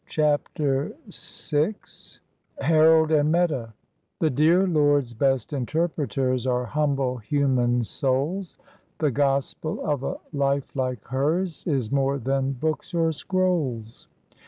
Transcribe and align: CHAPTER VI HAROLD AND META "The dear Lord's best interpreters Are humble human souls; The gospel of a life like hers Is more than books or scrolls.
CHAPTER 0.09 0.93
VI 1.11 1.75
HAROLD 2.59 3.11
AND 3.11 3.31
META 3.31 3.75
"The 4.19 4.31
dear 4.31 4.65
Lord's 4.65 5.13
best 5.13 5.53
interpreters 5.53 6.47
Are 6.47 6.65
humble 6.65 7.17
human 7.17 7.83
souls; 7.83 8.57
The 8.97 9.11
gospel 9.11 9.79
of 9.85 10.01
a 10.01 10.17
life 10.33 10.75
like 10.75 11.05
hers 11.07 11.63
Is 11.67 11.91
more 11.91 12.17
than 12.17 12.53
books 12.53 12.95
or 12.95 13.11
scrolls. 13.11 14.07